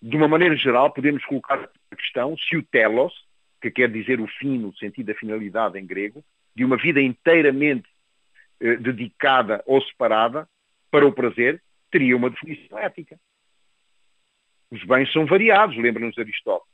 [0.00, 3.12] De uma maneira geral, podemos colocar a questão se o telos,
[3.60, 7.88] que quer dizer o fim no sentido da finalidade em grego, de uma vida inteiramente
[8.60, 10.48] eh, dedicada ou separada
[10.90, 13.18] para o prazer, teria uma definição ética.
[14.70, 16.68] Os bens são variados, lembra-nos Aristóteles.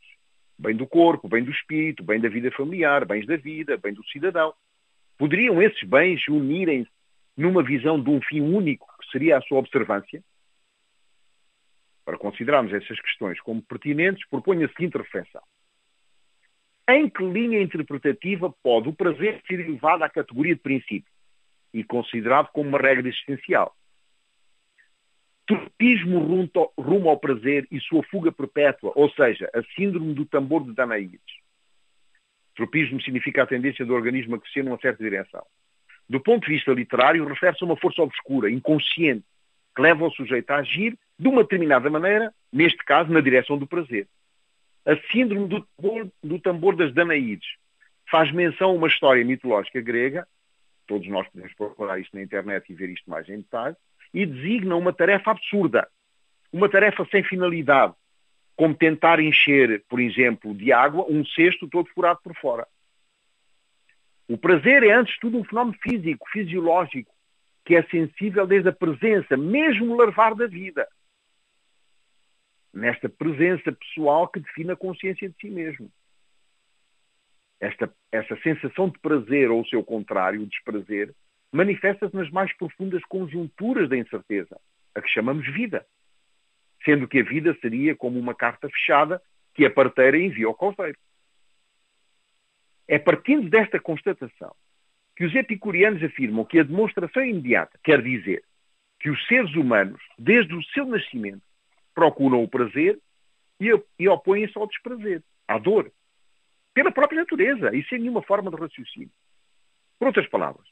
[0.59, 4.05] Bem do corpo, bem do espírito, bem da vida familiar, bens da vida, bem do
[4.07, 4.53] cidadão.
[5.17, 6.91] Poderiam esses bens unirem-se
[7.37, 10.23] numa visão de um fim único, que seria a sua observância?
[12.05, 15.43] Para considerarmos essas questões como pertinentes, proponho a seguinte reflexão.
[16.89, 21.11] Em que linha interpretativa pode o prazer ser elevado à categoria de princípio
[21.73, 23.75] e considerado como uma regra existencial?
[25.47, 26.19] Tropismo
[26.79, 31.21] rumo ao prazer e sua fuga perpétua, ou seja, a síndrome do tambor de Danaídes.
[32.55, 35.45] Tropismo significa a tendência do organismo a crescer numa certa direção.
[36.09, 39.25] Do ponto de vista literário, refere-se a uma força obscura, inconsciente,
[39.75, 43.67] que leva o sujeito a agir de uma determinada maneira, neste caso, na direção do
[43.67, 44.09] prazer.
[44.87, 47.49] A síndrome do tambor, do tambor das Danaídes
[48.11, 50.27] faz menção a uma história mitológica grega,
[50.87, 53.77] todos nós podemos procurar isto na internet e ver isto mais em detalhe,
[54.13, 55.89] e designa uma tarefa absurda,
[56.53, 57.95] uma tarefa sem finalidade,
[58.57, 62.67] como tentar encher, por exemplo, de água um cesto todo furado por fora.
[64.29, 67.14] O prazer é, antes de tudo, um fenómeno físico, fisiológico,
[67.65, 70.87] que é sensível desde a presença, mesmo larvar da vida.
[72.73, 75.91] Nesta presença pessoal que define a consciência de si mesmo.
[77.61, 81.15] Esta, essa sensação de prazer ou o seu contrário, o desprazer,
[81.51, 84.61] manifesta-se nas mais profundas conjunturas da incerteza,
[84.95, 85.87] a que chamamos vida.
[86.85, 89.23] Sendo que a vida seria como uma carta fechada
[89.55, 90.99] que a parteira envia ao coveiro.
[92.87, 94.55] É partindo desta constatação
[95.17, 98.43] que os epicurianos afirmam que a demonstração imediata quer dizer
[98.99, 101.43] que os seres humanos, desde o seu nascimento,
[101.95, 102.99] procuram o prazer
[103.61, 105.93] e, e opõem-se ao desprazer, à dor,
[106.73, 109.11] pela própria natureza e sem nenhuma forma de raciocínio.
[109.99, 110.67] Por outras palavras,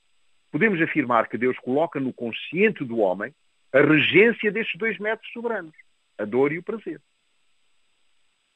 [0.50, 3.32] podemos afirmar que Deus coloca no consciente do homem
[3.72, 5.74] a regência destes dois métodos soberanos,
[6.18, 7.00] a dor e o prazer.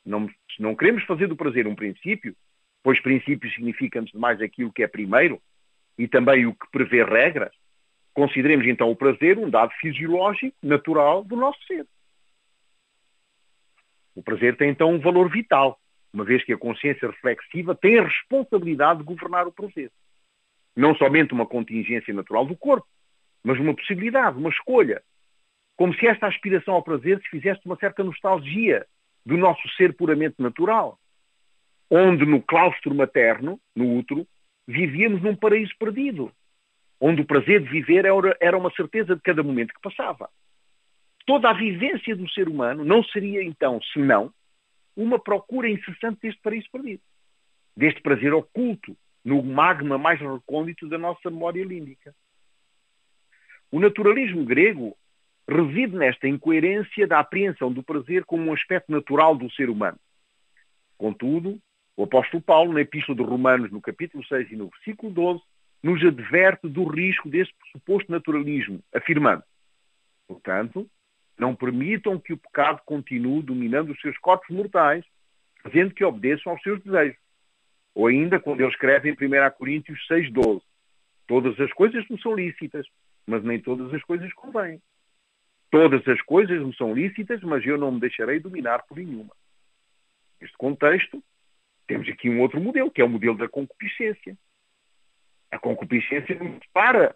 [0.05, 2.37] Não, se não queremos fazer do prazer um princípio,
[2.83, 5.41] pois princípio significa, antes de mais, aquilo que é primeiro
[5.99, 7.53] e também o que prevê regras,
[8.15, 11.87] consideremos então o prazer um dado fisiológico, natural do nosso ser.
[14.15, 15.79] O prazer tem então um valor vital,
[16.13, 19.91] uma vez que a consciência reflexiva tem a responsabilidade de governar o prazer
[20.77, 22.87] não somente uma contingência natural do corpo,
[23.43, 25.03] mas uma possibilidade, uma escolha.
[25.77, 28.87] Como se esta aspiração ao prazer se fizesse uma certa nostalgia
[29.25, 30.99] do nosso ser puramente natural,
[31.91, 34.27] onde no claustro materno, no útero,
[34.67, 36.33] vivíamos num paraíso perdido,
[37.01, 38.05] onde o prazer de viver
[38.41, 40.29] era uma certeza de cada momento que passava.
[41.27, 44.33] Toda a vivência do ser humano não seria então, senão,
[44.97, 47.03] uma procura incessante deste paraíso perdido,
[47.77, 52.15] deste prazer oculto, no magma mais recôndito da nossa memória límbica.
[53.73, 54.97] O naturalismo grego
[55.49, 59.99] reside nesta incoerência da apreensão do prazer como um aspecto natural do ser humano.
[60.97, 61.61] Contudo,
[61.97, 65.43] o apóstolo Paulo, na Epístola de Romanos, no capítulo 6 e no versículo 12,
[65.83, 69.43] nos adverte do risco desse suposto naturalismo, afirmando,
[70.27, 70.89] portanto,
[71.39, 75.05] não permitam que o pecado continue dominando os seus corpos mortais,
[75.63, 77.19] fazendo que obedeçam aos seus desejos.
[77.95, 80.63] Ou ainda quando ele escreve em 1 Coríntios 6,12.
[81.27, 82.87] Todas as coisas me são lícitas,
[83.27, 84.81] mas nem todas as coisas convêm.
[85.71, 89.35] Todas as coisas me são lícitas, mas eu não me deixarei dominar por nenhuma.
[90.41, 91.23] Neste contexto,
[91.87, 94.37] temos aqui um outro modelo, que é o modelo da concupiscência.
[95.51, 97.15] A concupiscência nos separa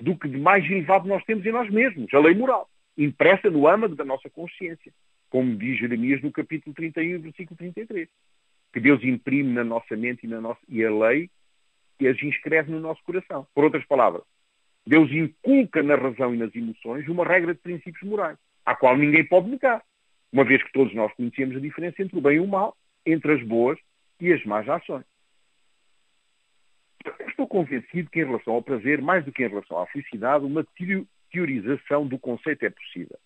[0.00, 3.66] do que de mais elevado nós temos em nós mesmos, a lei moral, impressa no
[3.66, 4.92] âmago da nossa consciência,
[5.30, 8.08] como diz Jeremias no capítulo 31, versículo 33
[8.72, 11.30] que Deus imprime na nossa mente e, na nossa, e a lei
[11.98, 13.46] que as inscreve no nosso coração.
[13.54, 14.22] Por outras palavras,
[14.86, 19.24] Deus inculca na razão e nas emoções uma regra de princípios morais, à qual ninguém
[19.24, 19.82] pode negar,
[20.32, 23.32] uma vez que todos nós conhecemos a diferença entre o bem e o mal, entre
[23.32, 23.78] as boas
[24.20, 25.04] e as más ações.
[27.28, 30.66] Estou convencido que em relação ao prazer, mais do que em relação à felicidade, uma
[31.30, 33.18] teorização do conceito é possível.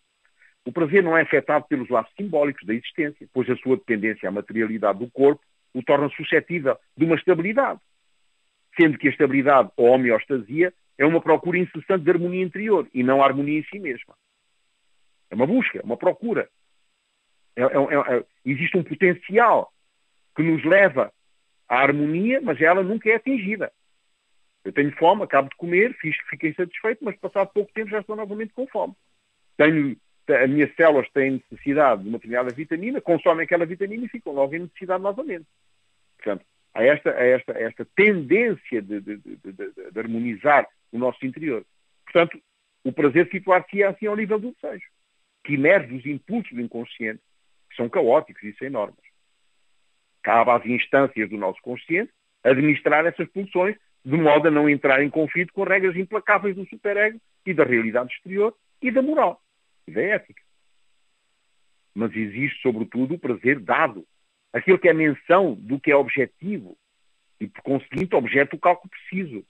[0.64, 4.32] O prazer não é afetado pelos laços simbólicos da existência, pois a sua dependência à
[4.32, 5.42] materialidade do corpo
[5.74, 7.80] o torna suscetível de uma estabilidade,
[8.78, 13.22] sendo que a estabilidade ou homeostasia é uma procura incessante de harmonia interior e não
[13.22, 14.14] a harmonia em si mesma.
[15.30, 16.48] É uma busca, uma procura.
[17.56, 19.71] É, é, é, é existe um potencial
[20.34, 21.12] que nos leva
[21.68, 23.72] à harmonia, mas ela nunca é atingida.
[24.64, 28.14] Eu tenho fome, acabo de comer, fiz, fiquei satisfeito, mas passado pouco tempo já estou
[28.14, 28.94] novamente com fome.
[29.56, 29.96] Tenho
[30.28, 34.54] as minhas células têm necessidade de uma determinada vitamina, consomem aquela vitamina e ficam logo
[34.54, 35.46] em necessidade novamente.
[36.16, 41.64] Portanto, há esta, há esta, esta tendência de, de, de, de, harmonizar o nosso interior.
[42.04, 42.40] Portanto,
[42.84, 44.86] o prazer situar-se assim ao nível do desejo,
[45.44, 47.20] que emerge dos impulsos do inconsciente,
[47.70, 49.11] que são caóticos e sem normas.
[50.22, 55.10] Cabe às instâncias do nosso consciente administrar essas pulsões de modo a não entrar em
[55.10, 59.40] conflito com regras implacáveis do superego e da realidade exterior e da moral
[59.86, 60.42] e da ética.
[61.94, 64.04] Mas existe, sobretudo, o prazer dado,
[64.52, 66.76] aquilo que é menção do que é objetivo
[67.40, 69.44] e, por conseguinte, objeto do cálculo preciso.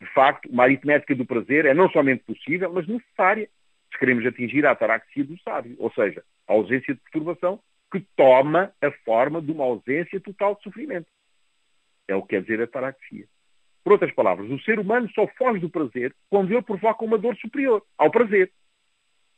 [0.00, 3.48] De facto, uma aritmética do prazer é não somente possível, mas necessária
[3.90, 7.60] se queremos atingir a ataraxia do sábio, ou seja, a ausência de perturbação
[7.92, 11.08] que toma a forma de uma ausência total de sofrimento.
[12.08, 13.26] É o que quer dizer a ataraxia.
[13.82, 17.36] Por outras palavras, o ser humano só foge do prazer quando ele provoca uma dor
[17.36, 18.52] superior ao prazer,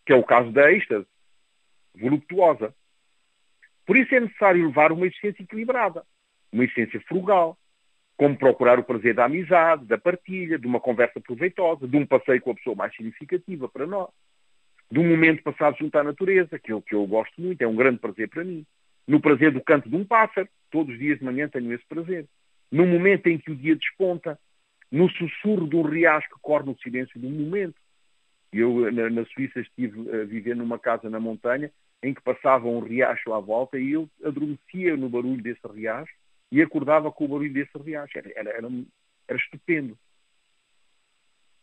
[0.07, 1.07] que é o caso da êxtase
[1.95, 2.75] voluptuosa.
[3.85, 6.05] Por isso é necessário levar uma existência equilibrada,
[6.53, 7.59] uma existência frugal,
[8.17, 12.41] como procurar o prazer da amizade, da partilha, de uma conversa proveitosa, de um passeio
[12.41, 14.09] com a pessoa mais significativa para nós,
[14.91, 17.99] de um momento passado junto à natureza, aquilo que eu gosto muito, é um grande
[17.99, 18.65] prazer para mim.
[19.07, 22.27] No prazer do canto de um pássaro, todos os dias de manhã tenho esse prazer
[22.71, 24.39] no momento em que o dia desponta,
[24.91, 27.77] no sussurro um riacho que corre no silêncio um momento.
[28.53, 31.71] Eu, na, na, Suíça, estive a viver numa casa na montanha
[32.03, 36.13] em que passava um riacho à volta e eu adormecia no barulho desse riacho
[36.51, 38.17] e acordava com o barulho desse riacho.
[38.17, 38.69] Era, era, era,
[39.29, 39.99] era estupendo.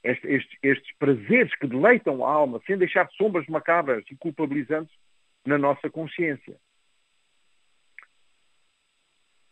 [0.05, 4.95] Estes, estes, prazeres que deleitam a alma sem deixar sombras macabras e culpabilizantes
[5.43, 6.55] na nossa consciência.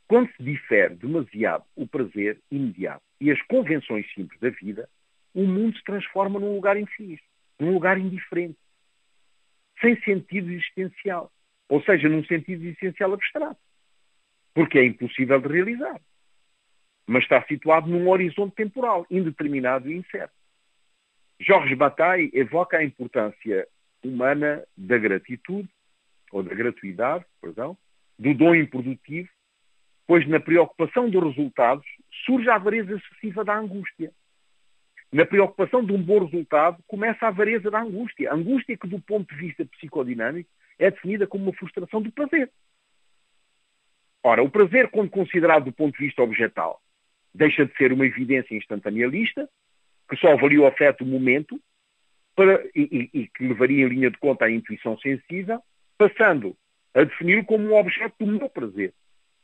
[0.07, 4.87] Quando se difere demasiado o prazer imediato e as convenções simples da vida,
[5.33, 7.19] o mundo se transforma num lugar infeliz,
[7.59, 8.59] num lugar indiferente,
[9.81, 11.31] sem sentido existencial,
[11.67, 13.59] ou seja, num sentido existencial abstrato,
[14.53, 15.99] porque é impossível de realizar,
[17.07, 20.42] mas está situado num horizonte temporal, indeterminado e incerto.
[21.39, 23.67] Jorge Bataille evoca a importância
[24.03, 25.69] humana da gratitude,
[26.31, 27.77] ou da gratuidade, perdão,
[28.17, 29.29] do dom improdutivo
[30.07, 31.85] pois na preocupação dos resultados
[32.25, 34.11] surge a avareza excessiva da angústia.
[35.11, 38.31] Na preocupação de um bom resultado começa a avareza da angústia.
[38.31, 42.51] A angústia que, do ponto de vista psicodinâmico, é definida como uma frustração do prazer.
[44.23, 46.81] Ora, o prazer, quando considerado do ponto de vista objetal,
[47.33, 49.47] deixa de ser uma evidência instantanealista,
[50.09, 51.59] que só avalia o afeto o momento,
[52.35, 55.61] para, e, e, e, que levaria em linha de conta a intuição sensível,
[55.97, 56.55] passando
[56.93, 58.93] a defini-lo como um objeto do meu prazer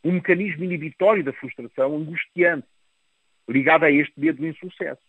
[0.03, 2.67] um mecanismo inibitório da frustração angustiante,
[3.47, 5.01] ligado a este medo do insucesso.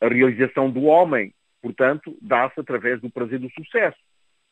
[0.00, 3.98] A realização do homem, portanto, dá-se através do prazer do sucesso,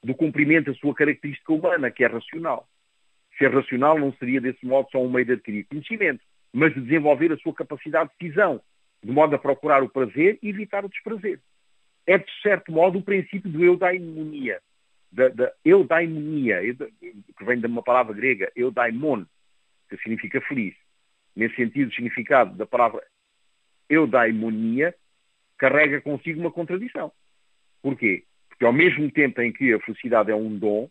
[0.02, 2.68] do cumprimento da sua característica humana, que é racional.
[3.38, 6.22] Ser racional não seria, desse modo, só um meio de adquirir conhecimento,
[6.54, 8.62] mas de desenvolver a sua capacidade de decisão,
[9.02, 11.40] de modo a procurar o prazer e evitar o desprazer.
[12.06, 14.60] É, de certo modo, o princípio do eudaimonia,
[15.10, 19.24] da, da eudaimonia, que vem de uma palavra grega, eudaimon,
[19.90, 20.76] que significa feliz.
[21.34, 23.02] Nesse sentido, o significado da palavra
[23.90, 24.94] eudaimonia
[25.58, 27.10] carrega consigo uma contradição.
[27.82, 28.22] Porquê?
[28.48, 30.88] Porque ao mesmo tempo em que a felicidade é um dom,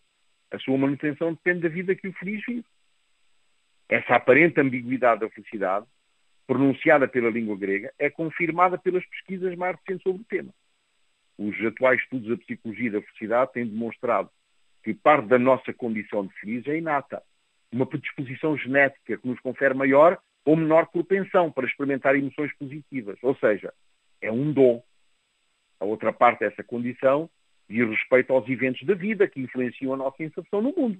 [0.52, 2.66] a sua manutenção depende da vida que o feliz vive.
[3.90, 5.86] Essa aparente ambiguidade da felicidade,
[6.48, 10.54] pronunciada pela língua grega, é confirmada pelas pesquisas mais recentes sobre o tema.
[11.38, 14.30] Os atuais estudos da psicologia da felicidade têm demonstrado
[14.84, 17.24] que parte da nossa condição de feliz é inata.
[17.72, 23.18] Uma predisposição genética que nos confere maior ou menor propensão para experimentar emoções positivas.
[23.24, 23.74] Ou seja,
[24.22, 24.84] é um dom.
[25.80, 27.30] A outra parte dessa condição
[27.70, 31.00] diz respeito aos eventos da vida que influenciam a nossa inserção no mundo.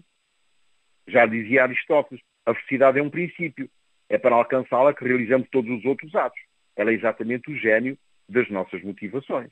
[1.08, 3.70] Já dizia Aristóteles, a felicidade é um princípio.
[4.10, 6.40] É para alcançá-la que realizamos todos os outros atos.
[6.76, 9.52] Ela é exatamente o gênio das nossas motivações.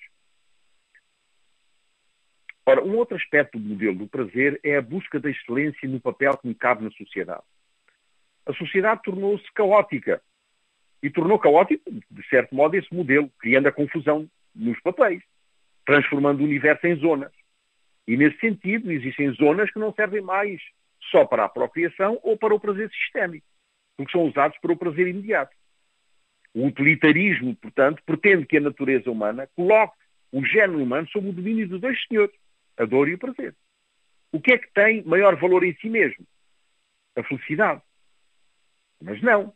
[2.65, 6.37] Ora, um outro aspecto do modelo do prazer é a busca da excelência no papel
[6.37, 7.43] que me cabe na sociedade.
[8.45, 10.21] A sociedade tornou-se caótica.
[11.01, 15.23] E tornou caótico, de certo modo, esse modelo, criando a confusão nos papéis,
[15.83, 17.31] transformando o universo em zonas.
[18.07, 20.61] E, nesse sentido, existem zonas que não servem mais
[21.11, 23.45] só para a apropriação ou para o prazer sistémico,
[23.97, 25.55] porque são usados para o prazer imediato.
[26.53, 29.95] O utilitarismo, portanto, pretende que a natureza humana coloque
[30.31, 32.35] o género humano sob o domínio de dois senhores,
[32.77, 33.55] a dor e o prazer.
[34.31, 36.25] O que é que tem maior valor em si mesmo?
[37.15, 37.81] A felicidade.
[39.01, 39.53] Mas não.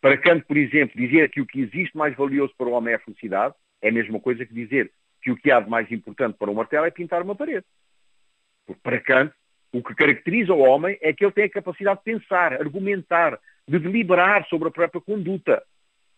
[0.00, 2.96] Para Kant, por exemplo, dizer que o que existe mais valioso para o homem é
[2.96, 6.36] a felicidade é a mesma coisa que dizer que o que há de mais importante
[6.38, 7.66] para um martelo é pintar uma parede.
[8.66, 9.34] Porque para Kant,
[9.72, 13.78] o que caracteriza o homem é que ele tem a capacidade de pensar, argumentar, de
[13.78, 15.62] deliberar sobre a própria conduta.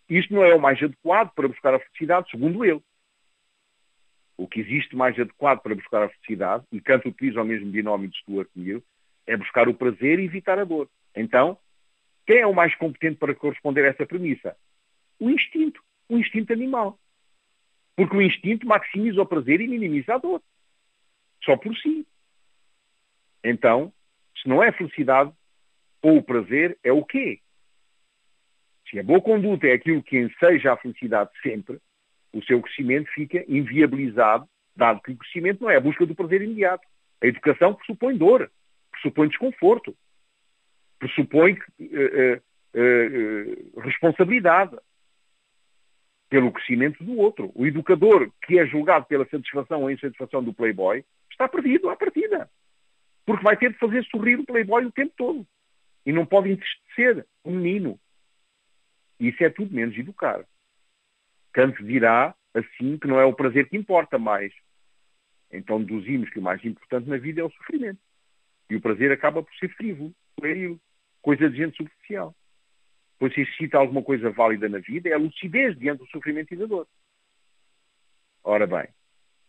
[0.08, 2.82] isto não é o mais adequado para buscar a felicidade, segundo ele.
[4.36, 8.08] O que existe mais adequado para buscar a felicidade, e Kant utiliza o mesmo binómio
[8.08, 8.82] de Stuart Mill,
[9.26, 10.88] é buscar o prazer e evitar a dor.
[11.14, 11.58] Então,
[12.26, 14.56] quem é o mais competente para corresponder a essa premissa?
[15.18, 16.98] O instinto, o instinto animal.
[17.96, 20.40] Porque o instinto maximiza o prazer e minimiza a dor.
[21.44, 22.06] Só por si.
[23.44, 23.92] Então,
[24.40, 25.32] se não é felicidade
[26.02, 27.40] ou o prazer, é o quê?
[28.88, 31.78] Se a boa conduta é aquilo que enseja a felicidade sempre,
[32.32, 36.42] o seu crescimento fica inviabilizado, dado que o crescimento não é a busca do prazer
[36.42, 36.86] imediato.
[37.22, 38.50] A educação pressupõe dor,
[38.90, 39.94] pressupõe desconforto,
[40.98, 44.76] pressupõe uh, uh, uh, responsabilidade
[46.28, 47.50] pelo crescimento do outro.
[47.54, 52.48] O educador que é julgado pela satisfação ou insatisfação do playboy está perdido à partida.
[53.24, 55.46] Porque vai ter de fazer sorrir o playboy o tempo todo.
[56.04, 57.98] E não pode entristecer o menino.
[59.18, 60.44] Isso é tudo menos educar.
[61.52, 64.52] Kant dirá assim que não é o prazer que importa mais.
[65.50, 68.00] Então deduzimos que o mais importante na vida é o sofrimento.
[68.68, 70.80] E o prazer acaba por ser frívolo, pueril,
[71.20, 72.34] coisa de gente superficial.
[73.18, 76.56] Pois se excita alguma coisa válida na vida é a lucidez diante do sofrimento e
[76.56, 76.86] da dor.
[78.42, 78.88] Ora bem,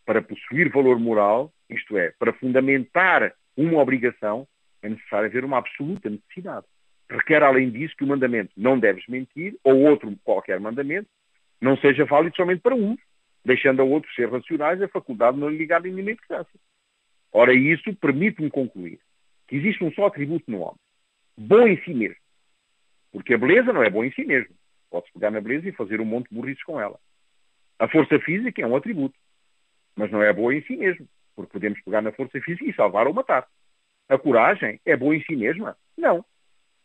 [0.06, 4.47] para possuir valor moral, isto é, para fundamentar uma obrigação,
[4.82, 6.66] é necessário haver uma absoluta necessidade.
[7.10, 11.10] Requer, além disso, que o mandamento não deves mentir, ou outro qualquer mandamento,
[11.60, 12.99] não seja válido somente para uns,
[13.43, 16.60] deixando a outros ser racionais a faculdade de não lhe ligar nenhuma importância.
[17.32, 18.99] Ora, isso permite-me concluir
[19.47, 20.80] que existe um só atributo no homem,
[21.38, 22.16] bom em si mesmo.
[23.12, 24.56] Porque a beleza não é boa em si mesmo.
[24.89, 26.97] Pode-se pegar na beleza e fazer um monte de burrices com ela.
[27.78, 29.18] A força física é um atributo,
[29.95, 33.08] mas não é boa em si mesmo, porque podemos pegar na força física e salvar
[33.08, 33.48] ou matar.
[34.10, 35.78] A coragem é boa em si mesma?
[35.98, 36.26] Não.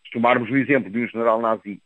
[0.05, 1.81] Se tomarmos o exemplo de um general nazi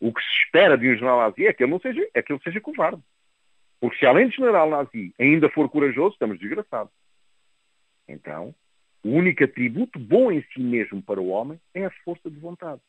[0.00, 2.32] o que se espera de um general nazi é que ele não seja, é que
[2.32, 3.02] ele seja covarde.
[3.80, 6.92] Porque se além de general nazi ainda for corajoso, estamos desgraçados.
[8.08, 8.54] Então,
[9.02, 12.80] o único atributo bom em si mesmo para o homem é a força de vontade,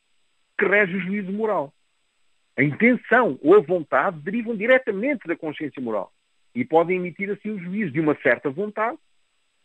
[0.58, 1.74] que rege o juízo moral.
[2.58, 6.12] A intenção ou a vontade derivam diretamente da consciência moral
[6.56, 8.98] e podem emitir assim o juízo de uma certa vontade,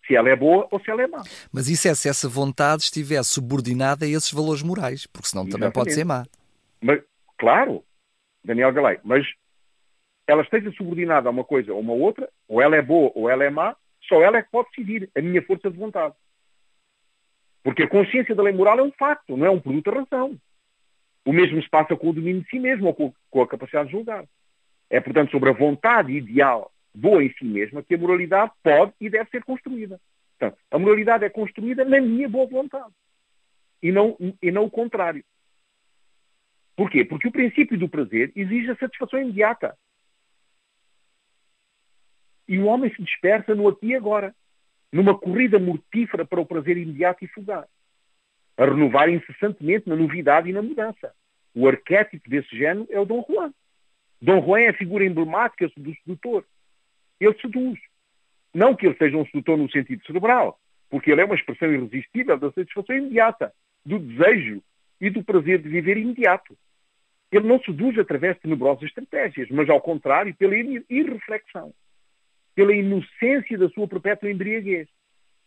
[0.06, 1.22] se ela é boa ou se ela é má.
[1.52, 5.72] Mas isso é se essa vontade estiver subordinada a esses valores morais, porque senão Exatamente.
[5.72, 6.24] também pode ser má.
[6.80, 7.00] Mas,
[7.42, 7.82] Claro,
[8.44, 9.26] Daniel Galay, mas
[10.28, 13.42] ela esteja subordinada a uma coisa ou uma outra, ou ela é boa ou ela
[13.42, 13.74] é má,
[14.04, 16.14] só ela é que pode decidir, a minha força de vontade.
[17.64, 20.38] Porque a consciência da lei moral é um facto, não é um produto da razão.
[21.24, 23.96] O mesmo se passa com o domínio de si mesmo ou com a capacidade de
[23.96, 24.24] julgar.
[24.88, 29.08] É, portanto, sobre a vontade ideal boa em si mesma que a moralidade pode e
[29.08, 30.00] deve ser construída.
[30.38, 32.92] Portanto, a moralidade é construída na minha boa vontade.
[33.82, 35.24] E não, e não o contrário.
[36.76, 37.04] Porquê?
[37.04, 39.76] Porque o princípio do prazer exige a satisfação imediata.
[42.48, 44.34] E o homem se dispersa no aqui e agora,
[44.90, 47.66] numa corrida mortífera para o prazer imediato e fugaz,
[48.56, 51.14] a renovar incessantemente na novidade e na mudança.
[51.54, 53.52] O arquétipo desse género é o Dom Juan.
[54.20, 56.44] Dom Juan é a figura emblemática do sedutor.
[57.22, 57.78] Ele seduz.
[58.52, 60.58] Não que ele seja um sedutor no sentido cerebral,
[60.90, 63.52] porque ele é uma expressão irresistível da satisfação imediata,
[63.86, 64.60] do desejo
[65.00, 66.58] e do prazer de viver imediato.
[67.30, 71.72] Ele não seduz através de tenebrosas estratégias, mas ao contrário, pela irreflexão,
[72.56, 74.88] pela inocência da sua perpétua embriaguez.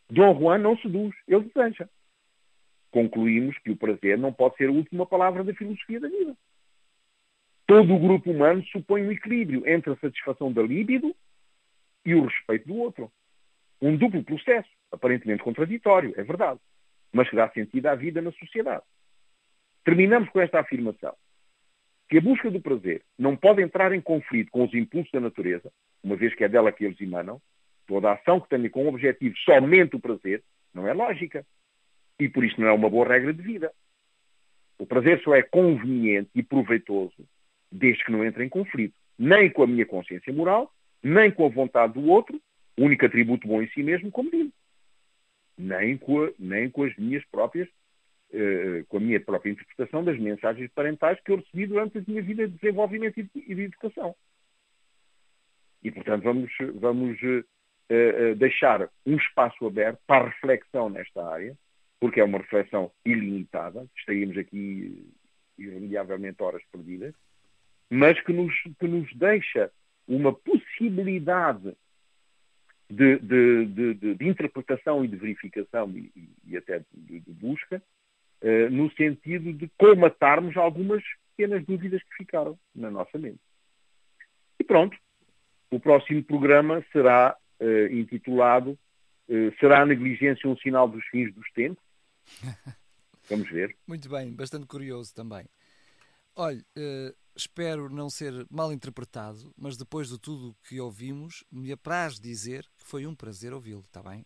[0.09, 1.89] Dom Juan não seduz, ele deseja.
[2.89, 6.36] Concluímos que o prazer não pode ser a última palavra da filosofia da vida.
[7.67, 11.13] Todo o grupo humano supõe um equilíbrio entre a satisfação da libido
[12.06, 13.12] e o respeito do outro.
[13.82, 16.60] Um duplo processo, aparentemente contraditório, é verdade,
[17.12, 18.84] mas que dá sentido à vida na sociedade.
[19.84, 21.16] Terminamos com esta afirmação.
[22.10, 25.72] Que a busca do prazer não pode entrar em conflito com os impulsos da natureza,
[26.03, 27.41] uma vez que é dela que eles emanam,
[27.88, 30.43] toda ação que tenha como objetivo somente o prazer,
[30.74, 31.45] não é lógica.
[32.20, 33.72] E por isso não é uma boa regra de vida.
[34.78, 37.28] O prazer só é conveniente e proveitoso
[37.72, 40.72] desde que não entre em conflito, nem com a minha consciência moral,
[41.06, 42.41] nem com a vontade do outro,
[42.76, 44.51] único atributo bom em si mesmo, como digo,
[45.56, 47.70] nem com, a, nem com as minhas próprias
[48.34, 52.24] eh, com a minha própria interpretação das mensagens parentais que eu recebi durante a minha
[52.24, 53.24] vida de desenvolvimento e
[53.56, 54.16] de, educação.
[55.84, 61.56] E, portanto, vamos, vamos uh, deixar um espaço aberto para reflexão nesta área,
[61.99, 65.08] porque é uma reflexão ilimitada, estaríamos aqui
[65.56, 67.14] irremediavelmente horas perdidas,
[67.91, 69.72] mas que nos, que nos deixa
[70.08, 71.76] uma possibilidade
[72.89, 77.82] de, de, de, de, interpretação e de verificação e, e até de, busca
[78.41, 81.03] uh, no sentido de colmatarmos algumas
[81.36, 83.39] pequenas dúvidas que ficaram na nossa mente.
[84.60, 84.95] E pronto,
[85.72, 88.78] o próximo programa será uh, intitulado
[89.28, 91.84] uh, Será a negligência um sinal dos fins dos tempos?
[93.28, 93.76] Vamos ver.
[93.88, 95.45] Muito bem, bastante curioso também.
[96.36, 102.19] Olha, uh, espero não ser mal interpretado, mas depois de tudo que ouvimos, me apraz
[102.19, 104.25] dizer que foi um prazer ouvi-lo, está bem?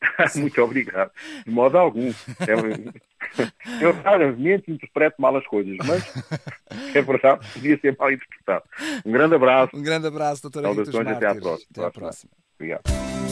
[0.36, 1.10] Muito obrigado.
[1.44, 2.10] De modo algum.
[2.10, 6.04] É eu raramente interpreto mal as coisas, mas
[6.94, 8.64] é verdade, podia ser mal interpretado.
[9.04, 9.76] Um grande abraço.
[9.76, 11.68] Um grande abraço, doutora Saudações, até à próxima.
[11.72, 12.32] Até à próxima.
[12.54, 12.82] Obrigado.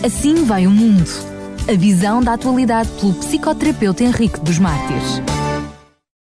[0.04, 1.08] Assim vai o mundo.
[1.68, 5.45] A visão da atualidade pelo psicoterapeuta Henrique dos Mártires.